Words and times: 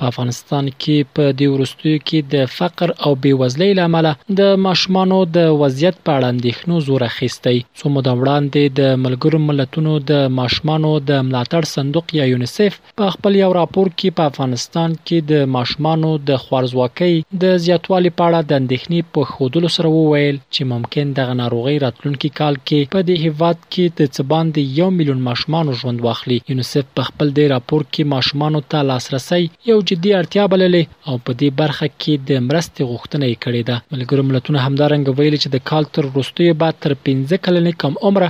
په 0.00 0.04
افغانستان 0.12 0.66
کې 0.82 0.96
په 1.16 1.24
دې 1.40 1.46
وروستیو 1.54 2.00
کې 2.06 2.18
د 2.32 2.52
فقر 2.58 2.88
او 3.06 3.10
بیوزلۍ 3.24 3.68
لامل 3.78 4.08
د 4.40 4.56
ماشومانو 4.66 5.18
د 5.36 5.46
وضعیت 5.62 5.96
په 6.06 6.10
اړه 6.16 6.32
اندېښنو 6.34 6.80
زور 6.88 7.02
اخیستی 7.06 7.56
څو 7.80 7.92
موده 7.94 8.12
وړاندې 8.16 8.76
د 8.80 9.00
ملګرو 9.04 9.38
ملتونو 9.48 9.94
د 10.10 10.26
ماشومانو 10.40 10.90
د 11.10 11.22
ملاتړ 11.28 11.68
صندوق 11.76 12.14
یا 12.18 12.26
یونیسف 12.32 12.76
په 13.02 13.14
خپل 13.14 13.38
یو 13.42 13.50
راپور 13.60 13.92
کې 13.98 14.16
په 14.18 14.28
افغانستان 14.32 14.96
کې 15.06 15.30
د 15.32 15.48
ماشومانو 15.56 16.12
د 16.32 16.42
خوارزواکۍ 16.44 17.16
د 17.46 17.56
زیاتوالي 17.68 18.12
په 18.18 18.28
اړه 18.28 18.50
د 18.50 18.62
اندېښنې 18.62 19.14
په 19.14 19.30
خودلو 19.32 19.72
سره 19.78 19.94
وویل 19.96 20.40
چې 20.54 20.70
ممکن 20.74 21.16
دغه 21.20 21.38
ناروغي 21.42 21.76
راتلونکي 21.86 22.32
کال 22.42 22.60
کې 22.66 22.92
په 22.98 23.08
دې 23.08 23.16
هیواد 23.24 23.64
کې 23.64 23.84
د 23.98 24.12
څبان 24.18 24.52
د 24.60 24.68
1 24.90 25.00
میلیون 25.00 25.24
ماشومان 25.32 25.74
ژوند 25.82 26.06
واخلي 26.10 26.38
یونیسف 26.54 26.94
په 27.00 27.10
خپل 27.10 27.34
دې 27.38 27.52
راپور 27.56 27.88
کې 27.92 28.12
ماشومان 28.16 28.62
ته 28.76 28.86
لاسرسي 28.92 29.42
یو 29.72 29.80
جدي 29.92 30.10
اړتیا 30.20 30.44
بللې 30.52 30.82
او 31.08 31.14
په 31.24 31.30
دې 31.40 31.48
برخه 31.60 31.86
کې 32.00 32.14
د 32.28 32.44
مرستې 32.48 32.82
غوښتنه 32.92 33.24
یې 33.30 33.36
کړې 33.44 33.62
ده 33.68 33.76
ملګرو 33.94 34.26
ملتونو 34.28 34.58
همدارنګ 34.66 35.04
ویلي 35.18 35.38
چې 35.42 35.48
د 35.50 35.56
کال 35.70 35.84
تر 35.94 36.04
وروستیو 36.12 36.58
بعد 36.62 36.74
تر 36.84 36.92
15 37.08 37.44
کلنې 37.44 37.72
کم 37.82 37.92
عمره 38.06 38.28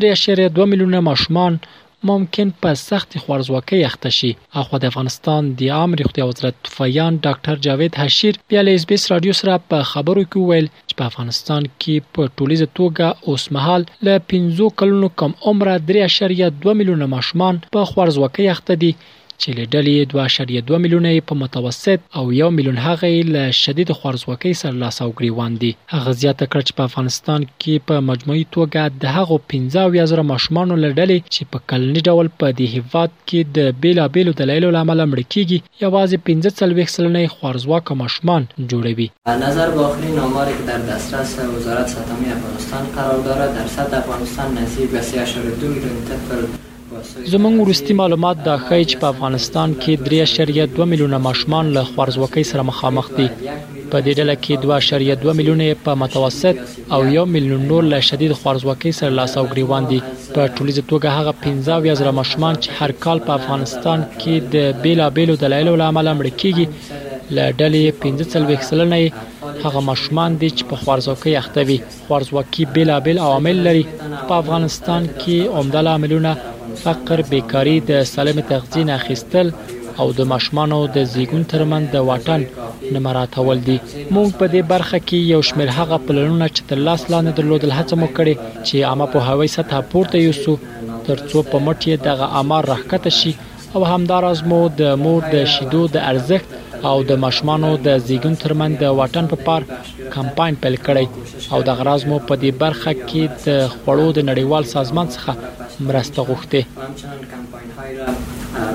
3.2 0.00 0.66
میلیونه 0.72 0.98
ماشومان 1.10 1.54
ممکن 2.10 2.48
په 2.64 2.70
سخت 2.88 3.10
خوارزواکۍ 3.22 3.80
اخته 3.88 4.10
شي 4.18 4.28
اخو 4.60 4.74
د 4.82 4.92
افغانستان 4.92 5.42
د 5.58 5.72
عام 5.78 5.90
روغتي 6.00 6.20
وزارت 6.28 6.60
فیان 6.76 7.12
ډاکټر 7.26 7.54
جاوید 7.66 7.92
حشیر 8.02 8.34
په 8.52 8.62
لیس 8.68 8.82
بیس 8.92 9.02
رادیو 9.12 9.34
سره 9.40 9.56
په 9.72 9.78
خبرو 9.90 10.22
کې 10.28 10.46
ویل 10.50 10.66
چې 10.88 10.94
په 11.00 11.04
افغانستان 11.10 11.62
کې 11.80 11.94
په 12.18 12.22
ټولیزه 12.36 12.68
توګه 12.80 13.32
اوس 13.32 13.44
مهال 13.56 13.82
له 14.08 14.14
15 14.34 14.70
کلونو 14.82 15.08
کم 15.22 15.36
عمره 15.52 15.76
3.2 15.94 16.78
میلیونه 16.82 17.10
ماشومان 17.16 17.62
په 17.76 17.90
خوارزواکۍ 17.92 18.46
اخته 18.56 18.78
دي 18.84 18.92
چې 19.42 19.50
له 19.58 19.64
ډلې 19.74 20.58
2.2 20.68 20.80
میلیونه 20.84 21.12
په 21.30 21.36
متوسط 21.42 22.00
او 22.20 22.24
1 22.46 22.48
میلیون 22.56 22.78
هغه 22.86 23.10
له 23.36 23.44
شدید 23.60 23.92
خوارزوکۍ 23.98 24.52
سره 24.62 24.74
لاس 24.82 24.98
او 25.06 25.08
ګریوان 25.20 25.56
دي 25.62 25.70
هغه 25.94 26.12
زیاته 26.22 26.44
کړ 26.52 26.60
چې 26.66 26.72
په 26.78 26.86
افغانستان 26.88 27.40
کې 27.60 27.74
په 27.90 27.96
مجموعي 28.10 28.44
توګه 28.56 29.02
د 29.02 29.04
هغو 29.16 29.38
15000 29.54 30.24
ماشومان 30.32 30.66
له 30.84 30.90
ډلې 30.98 31.18
چې 31.34 31.42
په 31.52 31.58
کلنی 31.70 32.00
ډول 32.08 32.26
په 32.40 32.46
دې 32.58 32.66
هیواد 32.76 33.10
کې 33.28 33.40
د 33.58 33.80
بیلابیلو 33.82 34.32
دلایلو 34.40 34.70
لامل 34.76 34.98
مړ 35.10 35.20
کیږي 35.32 35.58
یوازې 35.84 36.16
15 36.28 36.60
سلويخ 36.60 36.88
سلنې 36.96 37.24
خوارزوکه 37.36 38.00
ماشومان 38.02 38.48
جوړوي 38.70 39.08
نظر 39.46 39.68
باخلی 39.78 40.10
آماری 40.26 40.54
که 40.58 40.64
در 40.70 40.80
دسترس 40.90 41.32
وزارت 41.54 41.88
سطحی 41.94 42.28
افغانستان 42.36 42.84
قرار 42.96 43.18
دارد 43.28 43.50
در 43.58 43.68
سطح 43.76 43.96
افغانستان 44.02 44.48
نزدیک 44.62 44.90
به 44.96 45.02
3.2 45.04 45.70
میلیون 45.76 45.98
طفل 46.10 46.42
زمونږ 47.32 47.54
ورستي 47.62 47.92
معلومات 48.00 48.36
دا 48.46 48.54
ښیي 48.66 48.84
چې 48.90 48.96
په 49.00 49.06
افغانستان 49.14 49.68
کې 49.82 49.92
3.2 50.08 50.86
میلیونه 50.92 51.18
ماشومان 51.26 51.64
له 51.76 51.82
خوارزوکۍ 51.92 52.44
سره 52.50 52.62
مخامخ 52.70 53.06
دي 53.18 53.28
په 53.90 53.98
دې 54.04 54.12
ډله 54.18 54.34
کې 54.44 54.52
2.2 55.18 55.36
میلیونه 55.38 55.76
په 55.86 55.90
متوسط 56.02 56.56
او 56.94 57.00
1 57.06 57.24
میلیون 57.36 57.62
نور 57.70 57.84
له 57.92 58.00
شدید 58.08 58.32
خوارزوکۍ 58.40 58.90
سره 58.98 59.10
لاس 59.20 59.38
او 59.42 59.46
ګریوان 59.52 59.84
دي 59.92 60.00
په 60.34 60.44
ټولیزه 60.56 60.82
توګه 60.92 61.06
هغه 61.06 61.34
15000 61.46 62.12
ماشومان 62.20 62.54
چې 62.54 62.68
هر 62.78 62.92
کال 63.06 63.18
په 63.26 63.32
افغانستان 63.38 64.04
کې 64.20 64.32
د 64.56 64.82
بیلابېلو 64.84 65.40
دلایلو 65.44 65.76
لامل 65.84 66.12
مړ 66.18 66.26
کیږي 66.40 66.66
له 67.36 67.44
ډلې 67.60 67.92
15 68.36 68.70
سلنه 68.70 69.10
هغه 69.64 69.80
ماشومان 69.90 70.38
دي 70.40 70.50
چې 70.50 70.64
په 70.70 70.76
خوارزوکۍ 70.84 71.34
اخته 71.38 71.62
وي 71.62 71.80
خوارزوکۍ 72.08 72.64
بیلابل 72.78 73.18
عوامل 73.26 73.56
لري 73.66 73.84
په 74.28 74.32
افغانستان 74.42 75.08
کې 75.20 75.34
عمده 75.58 75.88
عاملونه 75.92 76.32
فقر، 76.84 77.18
بیکاري، 77.32 77.74
د 77.88 78.00
سالم 78.10 78.38
تغذیه 78.50 78.84
نه 78.88 78.94
اخیستل 79.00 79.48
او 80.00 80.06
د 80.18 80.28
ماشومانو 80.32 80.78
د 80.94 81.02
زیګون 81.14 81.42
ترمن 81.52 81.88
د 81.94 82.06
واټن 82.10 82.42
نه 82.94 82.98
مراتول 83.06 83.58
دي 83.66 83.76
موږ 84.14 84.28
په 84.40 84.46
دې 84.52 84.62
برخه 84.72 84.98
کې 85.08 85.18
یو 85.32 85.40
شمېر 85.48 85.70
هغه 85.78 85.98
پلانونه 86.06 86.48
چې 86.54 86.60
تر 86.70 86.78
لاس 86.86 87.02
لاندې 87.12 87.32
درلودل 87.38 87.72
هڅه 87.78 87.98
مو 88.00 88.08
کړې 88.16 88.34
چې 88.66 88.86
عامه 88.90 89.06
پوهاوی 89.12 89.48
سطح 89.56 89.82
پورته 89.92 90.22
یوسو 90.26 90.54
ترڅو 91.06 91.44
په 91.52 91.58
مټ 91.66 91.88
یې 91.90 92.02
دغه 92.08 92.32
امر 92.42 92.70
راښکته 92.72 93.14
شي 93.18 93.32
او 93.74 93.84
همداراز 93.92 94.42
مو 94.52 94.62
د 94.82 94.94
مور 95.04 95.30
د 95.34 95.44
شیدو 95.56 95.82
د 95.98 96.06
ارزښت 96.12 96.86
او 96.92 96.96
د 97.12 97.22
ماشومانو 97.26 97.76
د 97.88 97.88
زیګون 98.08 98.42
ترمن 98.44 98.78
د 98.84 98.98
واټن 99.00 99.32
په 99.34 99.46
پا 99.46 99.46
پار 99.46 100.12
کمپاین 100.16 100.60
پیل 100.64 100.78
کړی 100.86 101.06
او 101.54 101.60
د 101.68 101.70
غرازمو 101.78 102.16
په 102.28 102.34
دې 102.42 102.50
برخه 102.62 102.92
کې 103.08 103.22
د 103.46 103.48
خوړو 103.76 104.08
د 104.16 104.20
نړیوال 104.30 104.64
سازمان 104.76 105.06
څخه 105.14 105.30
مرسته 105.88 106.18
غوښته 106.28 106.60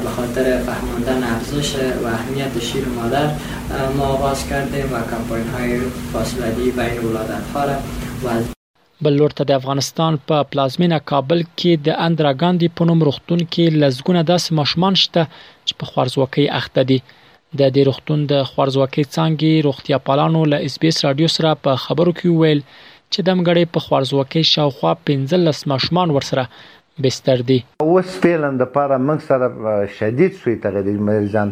به 0.04 0.10
خاطر 0.16 0.46
فهماندن 0.68 1.20
ارزش 1.36 1.70
و 2.04 2.06
اهمیت 2.18 2.54
شیر 2.68 2.86
مادر 2.98 3.28
ما 3.96 4.06
آغاز 4.18 4.40
کردیم 4.50 4.88
و 4.96 5.02
کمپاین 5.12 5.48
های 5.56 5.72
فاصلگی 6.12 6.70
بین 6.78 6.96
ولادت 7.06 7.46
ها 7.54 7.62
را 7.70 7.76
و 8.24 8.28
بلور 9.06 9.32
ته 9.38 9.44
د 9.50 9.52
افغانستان 9.60 10.14
په 10.28 10.38
پلازمینه 10.52 10.98
کابل 11.12 11.40
کې 11.60 11.72
د 11.86 11.90
اندرا 12.08 12.32
ګاندی 12.42 12.70
په 12.78 12.82
نوم 12.90 13.00
روغتون 13.08 13.40
کې 13.54 13.66
لزګونه 13.82 14.22
داس 14.32 14.44
مشمان 14.60 14.94
شته 15.04 15.22
چې 15.68 15.74
په 15.80 15.86
خوارزوکۍ 15.90 16.46
اخته 16.60 16.82
دي 16.90 17.00
د 17.60 17.64
دې 17.76 17.84
روغتون 17.90 18.20
د 18.32 18.34
خورځواکۍ 18.52 19.04
څانګې 19.16 19.54
روغتیا 19.68 19.98
پالانو 20.08 20.42
له 20.52 20.58
اس 20.68 20.76
بي 20.82 20.88
اس 20.92 20.98
رادیو 21.08 21.30
سره 21.38 21.50
په 21.64 21.72
خبرو 21.86 22.12
کې 22.18 22.28
ویل 22.32 22.62
چې 23.12 23.20
د 23.24 23.30
مګړې 23.40 23.64
په 23.74 23.80
خورځواکۍ 23.86 24.44
شاوخوا 24.54 24.92
15 25.08 25.72
ماشومان 25.72 26.08
ورسره 26.12 26.44
بستر 27.04 27.42
دی 27.48 27.58
اوس 27.84 28.12
فعلا 28.24 28.50
د 28.60 28.66
پاره 28.74 28.98
موږ 28.98 29.20
سره 29.30 29.88
شدید 29.96 30.34
سوی 30.44 30.54
تغیر 30.66 31.00
مریضان 31.08 31.50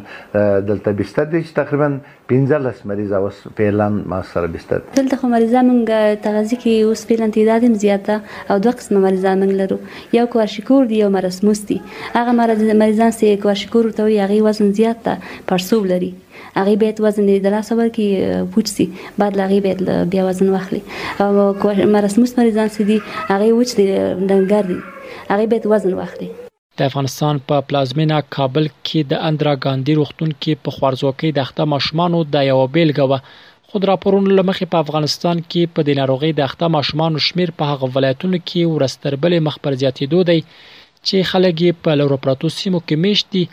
دلته 0.67 0.91
بستر 0.99 1.25
دی 1.33 1.41
چې 1.43 1.51
تقریبا 1.57 1.89
15 2.31 2.85
مریض 2.91 3.11
اوس 3.19 3.41
فعلا 3.57 3.87
ما 4.13 4.19
سره 4.29 4.47
بستر 4.53 4.79
دلته 4.95 5.17
خو 5.23 5.27
مریضان 5.33 5.67
موږ 5.71 6.21
تغذیه 6.27 6.59
کې 6.61 6.93
اوس 6.93 7.05
فعلا 7.09 7.27
تعداد 7.39 7.63
هم 7.67 7.73
زیاته 7.85 8.21
او 8.53 8.57
دوه 8.67 8.71
قسم 8.83 9.01
مریضان 9.07 9.41
موږ 9.47 9.53
لرو 9.63 9.79
یو 10.19 10.25
کوارشکور 10.37 10.85
دی 10.93 11.01
یو 11.03 11.09
مرسموس 11.17 11.63
دی 11.73 11.77
هغه 12.13 12.31
مریضان 12.79 13.11
سي 13.19 13.35
کوارشکور 13.47 13.91
ته 13.99 14.07
یو 14.15 14.21
هغه 14.23 14.41
وزن 14.49 14.71
زیات 14.79 15.03
ته 15.09 15.17
پرسوب 15.51 15.85
لري 15.93 16.11
هغه 16.55 16.75
بیت 16.85 17.01
وزن 17.09 17.29
د 17.47 17.55
لاسور 17.57 17.87
کې 17.99 18.49
پوچسي 18.55 18.89
بعد 19.19 19.41
لغه 19.43 19.59
بیت 19.67 19.83
بیا 20.15 20.25
وزن 20.31 20.55
واخلي 20.57 20.81
او 21.21 21.85
مرسموس 21.99 22.37
مریضان 22.41 22.75
سي 22.79 22.89
دی 22.93 22.99
هغه 23.19 23.51
وچ 23.61 23.75
دی 23.83 23.91
دنګر 23.97 24.73
دی 24.73 24.81
هغه 25.29 25.45
باید 25.51 25.65
وزن 25.71 25.93
واخلي 25.99 26.29
د 26.79 26.89
افغانستان 26.89 27.35
په 27.49 27.55
پلازمینا 27.69 28.19
کابل 28.35 28.65
کې 28.85 28.99
د 29.11 29.25
اندرا 29.29 29.53
ګاندی 29.65 29.93
روغتون 29.99 30.29
کې 30.41 30.53
په 30.67 30.75
خوارزوکۍ 30.75 31.29
دغه 31.39 31.63
ماشومان 31.73 32.11
د 32.35 32.47
یو 32.51 32.59
بیلګه 32.73 33.05
و 33.11 33.13
خود 33.73 33.81
راپورونو 33.91 34.29
لمخې 34.39 34.65
په 34.73 34.77
افغانستان 34.85 35.37
کې 35.51 35.61
په 35.75 35.79
د 35.89 35.99
ناروغي 35.99 36.31
دغه 36.41 36.65
ماشومان 36.77 37.11
شمیر 37.27 37.49
په 37.59 37.63
هغه 37.73 37.85
ولایتونو 37.97 38.37
کې 38.47 38.59
ورستربل 38.73 39.33
مخبر 39.49 39.71
زیاتېدو 39.81 40.19
دی 40.31 40.39
چې 41.07 41.17
خلک 41.31 41.57
په 41.85 41.91
لوروپراتو 42.01 42.47
سیمو 42.59 42.79
کې 42.87 42.95
میشتي 43.05 43.43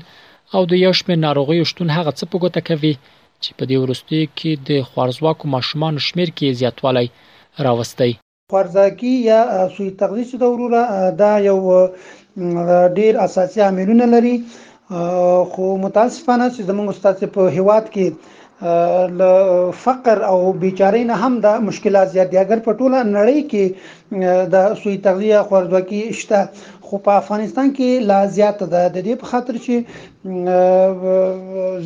او 0.56 0.60
د 0.70 0.82
یو 0.84 0.92
شمېر 1.00 1.22
ناروغیو 1.26 1.68
شتون 1.72 1.94
هغه 1.98 2.12
څه 2.18 2.24
په 2.32 2.42
ګوته 2.44 2.66
کوي 2.70 2.94
چې 2.98 3.50
په 3.58 3.64
دې 3.70 3.82
ورستي 3.82 4.20
کې 4.36 4.66
د 4.68 4.88
خوارزواکو 4.92 5.52
ماشومان 5.54 6.02
شمیر 6.10 6.30
کې 6.36 6.62
زیاتوالی 6.62 7.06
راوستي 7.66 8.10
خوارزاکي 8.52 9.12
یا 9.28 9.40
سوی 9.76 9.86
تغذیه 10.00 10.40
دوروره 10.40 11.10
دا 11.20 11.30
یو 11.44 11.56
ډیر 12.98 13.16
اساسي 13.24 13.62
عاملونه 13.68 14.06
لري 14.14 14.34
خو 15.52 15.64
متاسفانه 15.84 16.46
چې 16.54 16.60
زموږ 16.70 16.86
استاد 16.90 17.14
په 17.36 17.42
هیواد 17.56 17.84
کې 17.94 18.06
ل 19.18 19.22
فقر 19.84 20.16
او 20.30 20.38
بیچارۍ 20.62 21.02
نه 21.10 21.14
هم 21.22 21.34
دا 21.46 21.52
مشکلات 21.70 22.06
زیات 22.14 22.28
دي 22.30 22.38
اگر 22.44 22.58
په 22.66 22.72
ټوله 22.78 22.98
نړۍ 23.16 23.40
کې 23.50 23.64
د 24.52 24.54
سوی 24.82 24.96
تغذیه 25.06 25.38
خوردوکي 25.48 26.02
شته 26.20 26.40
خو 26.88 26.94
په 27.06 27.12
افغانستان 27.20 27.66
کې 27.76 27.88
لا 28.10 28.18
زیات 28.34 28.56
ده 28.72 28.82
د 28.96 28.98
دې 29.06 29.14
په 29.22 29.26
خاطر 29.32 29.54
چې 29.64 29.74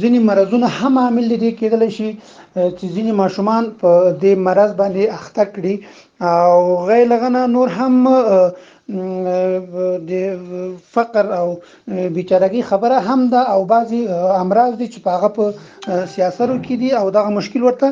ځینې 0.01 0.19
مرزونه 0.31 0.67
هم 0.81 0.95
عامل 1.05 1.27
دي 1.43 1.51
کېدل 1.61 1.81
شي 1.99 2.11
چې 2.11 2.87
ځینې 2.97 3.13
ماشومان 3.23 3.63
په 3.85 3.93
دې 4.25 4.33
مرز 4.49 4.71
باندې 4.83 5.05
اخته 5.19 5.45
کړي 5.55 5.75
او 6.33 6.57
غیر 6.91 7.05
لغنه 7.15 7.41
نور 7.55 7.69
هم 7.79 7.95
د 10.11 10.13
فقر 10.95 11.25
او 11.41 11.49
بیچارګي 12.15 12.63
خبره 12.71 12.97
هم 13.11 13.21
ده 13.35 13.41
او 13.55 13.61
بعضی 13.75 14.01
امراض 14.45 14.73
دي 14.81 14.87
چې 14.93 14.99
په 15.07 15.11
هغه 15.17 15.29
په 15.41 15.45
سیاسرو 16.15 16.57
کې 16.65 16.75
دي 16.83 16.89
او 17.03 17.07
دغه 17.19 17.31
مشکل 17.39 17.61
ورته 17.67 17.89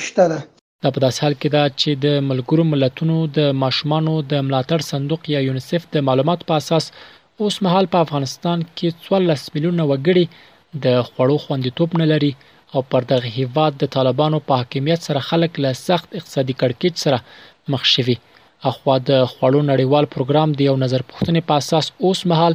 شته 0.08 0.28
ده 0.34 0.42
دا 0.84 0.92
په 0.96 1.02
داس 1.04 1.20
حال 1.24 1.34
کې 1.38 1.54
دا 1.56 1.64
چې 1.80 2.00
د 2.06 2.18
ملګرو 2.30 2.66
ملتونو 2.72 3.16
د 3.38 3.54
ماشومانو 3.62 4.16
د 4.34 4.44
ملاتړ 4.48 4.88
صندوق 4.92 5.30
یا 5.34 5.44
یونیسف 5.46 5.88
د 5.96 6.06
معلومات 6.10 6.44
په 6.50 6.62
اساس 6.62 6.90
اوس 6.96 7.56
مهال 7.66 7.88
په 7.94 8.06
افغانستان 8.06 8.66
کې 8.66 9.08
14 9.08 9.56
میلیونه 9.56 9.88
وګړي 9.88 10.84
د 10.84 11.02
خوړو 11.08 11.40
خوندیتوب 11.46 11.96
نه 12.02 12.10
لري 12.12 12.32
او 12.78 12.80
پر 12.92 13.04
دغه 13.14 13.32
هیواد 13.38 13.76
د 13.80 13.92
طالبانو 13.96 14.40
په 14.48 14.62
حاکمیت 14.62 15.06
سره 15.10 15.24
خلک 15.32 15.60
له 15.66 15.74
سخت 15.82 16.16
اقتصادي 16.20 16.56
کړکېچ 16.62 17.04
سره 17.06 17.74
مخ 17.74 17.84
شوي 17.92 18.16
دي 18.16 18.35
اخوا 18.70 18.96
د 19.10 19.12
خوړو 19.32 19.60
نړیوال 19.72 20.04
پروګرام 20.14 20.48
د 20.54 20.60
یو 20.68 20.76
نظر 20.84 21.02
پوښتنې 21.10 21.40
په 21.48 21.52
اساس 21.60 21.86
اوس 22.04 22.20
مهال 22.32 22.52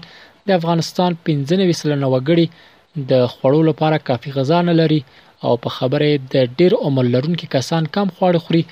د 0.47 0.49
افغانستان 0.59 1.11
15 1.29 1.75
سلنه 1.81 2.07
وګړي 2.13 2.45
د 3.11 3.27
خوړو 3.33 3.61
لپاره 3.69 3.97
کافي 4.07 4.29
غذا 4.37 4.59
نه 4.69 4.73
لري 4.81 5.01
او 5.45 5.53
په 5.63 5.69
خبره 5.75 6.07
د 6.33 6.49
ډیر 6.59 6.71
عمر 6.85 7.05
لرونکو 7.15 7.45
کسان 7.57 7.83
کم 7.95 8.07
خواړه 8.15 8.39
خوري 8.45 8.63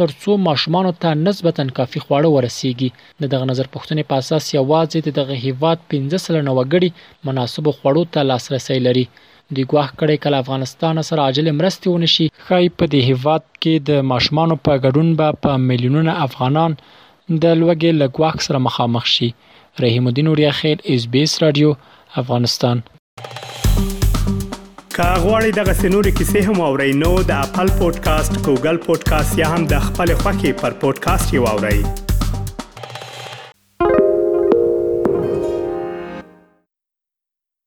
ترڅو 0.00 0.32
ماشومان 0.48 0.86
ته 1.04 1.10
نسبتا 1.26 1.62
کافي 1.78 2.00
خواړه 2.04 2.28
ورسیږي 2.36 2.90
د 3.22 3.24
دغه 3.32 3.44
نظر 3.50 3.66
پښتنې 3.74 4.02
په 4.10 4.14
اساس 4.20 4.44
یوازې 4.58 5.10
دغه 5.18 5.34
هیواد 5.46 5.78
15 5.94 6.24
سلنه 6.26 6.52
وګړي 6.58 6.90
مناسب 7.28 7.64
خواړو 7.76 8.02
ته 8.14 8.20
لاسرسي 8.30 8.78
لري 8.86 9.06
دوی 9.56 9.64
ګواښ 9.72 9.90
کړی 10.00 10.16
کله 10.26 10.36
افغانستان 10.44 10.96
سره 11.10 11.20
عاجل 11.28 11.48
مرستې 11.60 11.92
ونشي 11.94 12.26
خای 12.48 12.66
په 12.78 12.88
دې 12.92 13.00
هیواد 13.08 13.42
کې 13.46 13.74
د 13.90 14.02
ماشومان 14.12 14.48
په 14.68 14.74
ګډون 14.84 15.08
به 15.22 15.40
په 15.46 15.56
میلیونونه 15.70 16.12
افغانان 16.26 16.76
د 16.82 17.44
لوګي 17.60 17.92
لګواک 18.02 18.36
سره 18.48 18.58
مخامخ 18.66 19.04
شي 19.14 19.28
رحیم 19.84 20.04
الدین 20.12 20.26
اوریا 20.32 20.52
خیل 20.60 20.78
اس 20.94 21.02
بي 21.16 21.24
اس 21.28 21.34
رادیو 21.42 21.68
افغانستان 22.22 22.76
کاغوري 24.94 25.52
دغه 25.60 25.72
سنوري 25.82 26.12
کیسې 26.20 26.40
هم 26.48 26.58
او 26.68 26.72
رینو 26.84 27.12
د 27.32 27.34
خپل 27.50 27.68
پودکاسټ 27.82 28.32
ګوګل 28.46 28.76
پودکاسټ 28.86 29.32
یا 29.44 29.50
هم 29.56 29.62
د 29.76 29.84
خپل 29.90 30.08
خاكي 30.24 30.52
پر 30.64 30.72
پودکاسټ 30.86 31.28
یو 31.40 31.46
اورئ 31.56 32.01